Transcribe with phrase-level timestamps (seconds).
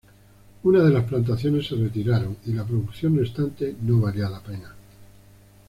[0.63, 4.73] Una de las plantaciones se retiraron, y la producción restante no valía la pena.